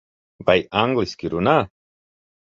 [0.47, 1.53] Vai angliski runā?